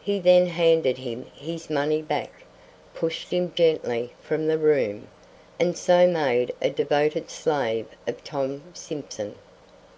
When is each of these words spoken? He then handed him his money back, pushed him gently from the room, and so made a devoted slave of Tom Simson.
He 0.00 0.18
then 0.18 0.46
handed 0.46 0.96
him 0.96 1.26
his 1.36 1.68
money 1.68 2.00
back, 2.00 2.32
pushed 2.94 3.30
him 3.30 3.52
gently 3.54 4.14
from 4.22 4.46
the 4.46 4.56
room, 4.56 5.08
and 5.60 5.76
so 5.76 6.06
made 6.08 6.54
a 6.62 6.70
devoted 6.70 7.28
slave 7.28 7.84
of 8.06 8.24
Tom 8.24 8.62
Simson. 8.72 9.34